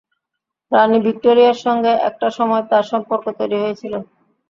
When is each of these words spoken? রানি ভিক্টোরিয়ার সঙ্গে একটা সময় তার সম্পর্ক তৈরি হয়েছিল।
রানি 0.71 0.97
ভিক্টোরিয়ার 1.05 1.57
সঙ্গে 1.65 1.91
একটা 2.09 2.27
সময় 2.37 2.63
তার 2.71 2.83
সম্পর্ক 2.91 3.25
তৈরি 3.39 3.57
হয়েছিল। 3.63 3.93